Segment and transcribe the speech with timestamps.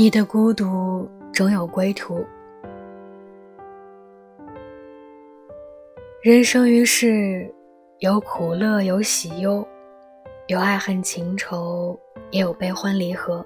[0.00, 2.24] 你的孤独终有归途。
[6.22, 7.52] 人生于世，
[7.98, 9.62] 有苦乐，有喜忧，
[10.46, 12.00] 有爱恨情仇，
[12.30, 13.44] 也有悲欢离合。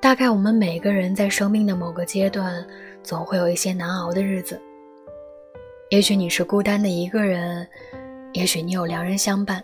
[0.00, 2.66] 大概我们每个人在生命的某个阶段，
[3.04, 4.60] 总会有一些难熬的日子。
[5.90, 7.64] 也许你是孤单的一个人，
[8.32, 9.62] 也许你有良人相伴，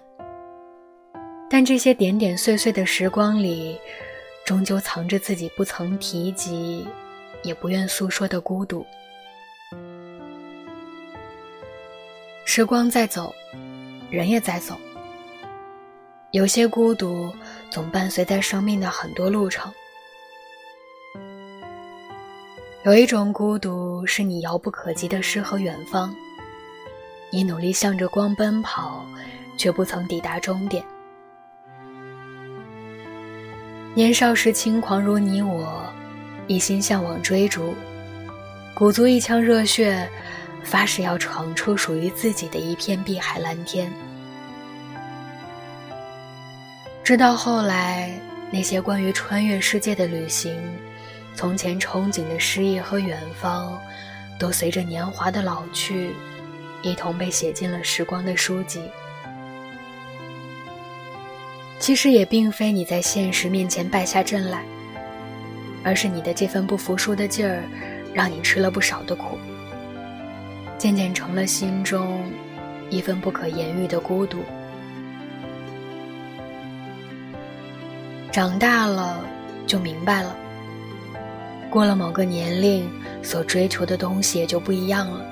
[1.50, 3.76] 但这些点点碎碎的时光里。
[4.50, 6.84] 终究藏着自己不曾提及，
[7.44, 8.84] 也不愿诉说的孤独。
[12.44, 13.32] 时光在走，
[14.10, 14.76] 人也在走。
[16.32, 17.32] 有些孤独
[17.70, 19.72] 总伴随在生命的很多路程。
[22.82, 26.12] 有一种孤独是你遥不可及的诗和远方，
[27.30, 29.06] 你努力向着光奔跑，
[29.56, 30.84] 却不曾抵达终点。
[33.92, 35.84] 年少时轻狂如你我，
[36.46, 37.74] 一心向往追逐，
[38.72, 40.08] 鼓足一腔热血，
[40.62, 43.92] 发誓要闯出属于自己的一片碧海蓝天。
[47.02, 48.16] 直到后来，
[48.52, 50.56] 那些关于穿越世界的旅行，
[51.34, 53.76] 从前憧憬的诗意和远方，
[54.38, 56.14] 都随着年华的老去，
[56.82, 58.80] 一同被写进了时光的书籍。
[61.80, 64.62] 其实也并非你在现实面前败下阵来，
[65.82, 67.64] 而是你的这份不服输的劲儿，
[68.12, 69.38] 让你吃了不少的苦，
[70.76, 72.22] 渐渐成了心中
[72.90, 74.40] 一份不可言喻的孤独。
[78.30, 79.24] 长大了
[79.66, 80.36] 就明白了，
[81.70, 82.88] 过了某个年龄，
[83.22, 85.24] 所追求的东西也就不一样了。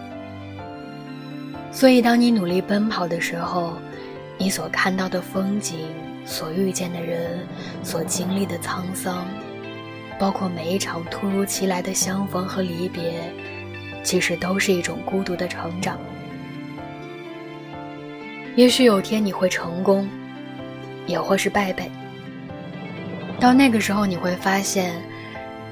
[1.71, 3.75] 所以，当你努力奔跑的时候，
[4.39, 5.79] 你所看到的风景。
[6.29, 7.39] 所遇见的人，
[7.83, 9.27] 所经历的沧桑，
[10.19, 13.33] 包括每一场突如其来的相逢和离别，
[14.05, 15.99] 其实都是一种孤独的成长。
[18.57, 20.07] 也许有天你会成功，
[21.07, 21.91] 也或是败北。
[23.41, 24.93] 到那个时候，你会发现，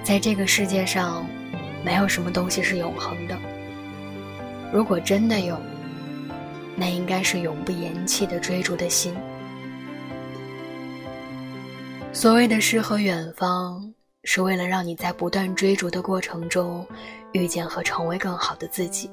[0.02, 1.28] 在这个世界上，
[1.84, 3.36] 没有什么东西是永恒的。
[4.72, 5.60] 如果真的有，
[6.74, 9.14] 那应该是永不言弃的追逐的心。
[12.16, 13.92] 所谓的诗和远方，
[14.24, 16.84] 是为了让你在不断追逐的过程中，
[17.32, 19.10] 遇见和成为更好的自己。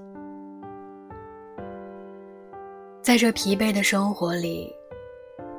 [3.02, 4.74] 在这疲惫的生活里，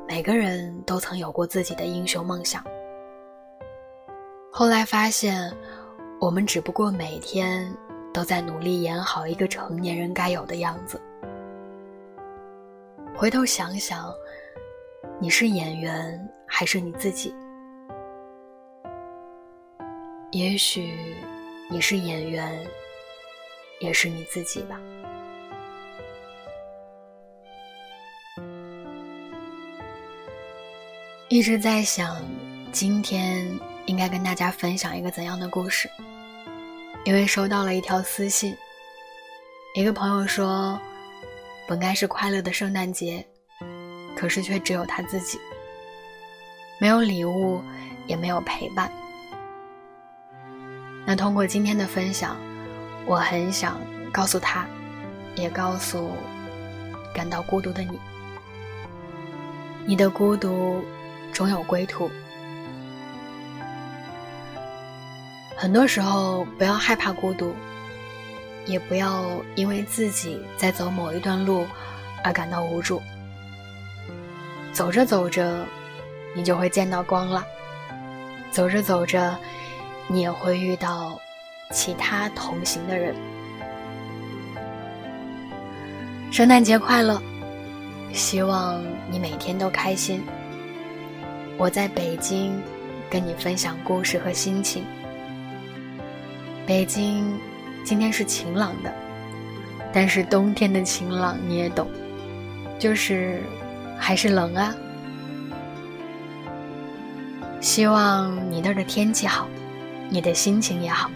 [0.08, 2.64] 每个人都曾有过自己的英雄梦想。
[4.50, 5.54] 后来发现，
[6.18, 7.70] 我们只不过每天
[8.10, 10.98] 都在努力演好一个成年人该有的样子。
[13.14, 14.10] 回头想想。
[15.20, 17.34] 你是演员还是你自己？
[20.30, 21.16] 也许
[21.68, 22.64] 你是演员，
[23.80, 24.78] 也是你自己吧。
[31.28, 32.22] 一直在想，
[32.70, 33.44] 今天
[33.86, 35.90] 应该跟大家分享一个怎样的故事？
[37.04, 38.56] 因为收到了一条私信，
[39.74, 40.80] 一个朋友说，
[41.66, 43.26] 本该是快乐的圣诞节。
[44.16, 45.36] 可是却只有他自己，
[46.78, 47.62] 没有礼物，
[48.06, 48.90] 也没有陪伴。
[51.06, 52.36] 那通过今天的分享，
[53.06, 53.80] 我很想
[54.12, 54.66] 告诉他，
[55.36, 56.10] 也告诉
[57.14, 57.98] 感到孤独的你：
[59.86, 60.82] 你的孤独
[61.32, 62.10] 终有归途。
[65.56, 67.54] 很多时候，不要害怕孤独，
[68.66, 69.24] 也不要
[69.54, 71.66] 因为自己在走某一段路
[72.22, 73.00] 而感到无助。
[74.72, 75.64] 走着走着，
[76.34, 77.44] 你就会见到光了。
[78.50, 79.36] 走着走着，
[80.06, 81.18] 你也会遇到
[81.70, 83.14] 其他同行的人。
[86.30, 87.22] 圣诞节快乐！
[88.12, 90.22] 希望你每天都开心。
[91.56, 92.60] 我在北京
[93.08, 94.84] 跟你分享故事和心情。
[96.66, 97.38] 北京
[97.84, 98.92] 今天是晴朗的，
[99.92, 101.88] 但是冬天的晴朗你也懂，
[102.78, 103.40] 就是。
[103.96, 104.74] 还是冷啊！
[107.64, 109.48] 希望你那儿的天气好，
[110.10, 111.10] 你的心情也好。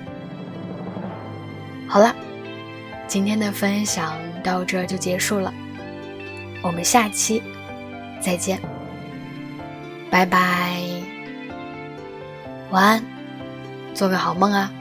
[1.86, 2.16] 好了，
[3.06, 5.52] 今天的分享到这就结束了，
[6.62, 7.42] 我们下期
[8.18, 8.58] 再见，
[10.10, 10.80] 拜拜，
[12.70, 13.04] 晚安，
[13.92, 14.72] 做个好梦啊！